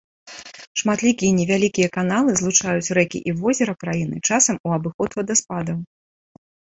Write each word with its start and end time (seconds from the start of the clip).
Шматлікія 0.81 1.31
невялікія 1.39 1.89
каналы 1.97 2.31
злучаюць 2.39 2.93
рэкі 2.99 3.21
і 3.31 3.33
возера 3.41 3.73
краіны, 3.83 4.17
часам 4.31 4.55
у 4.71 4.73
абыход 4.79 5.09
вадаспадаў. 5.19 5.77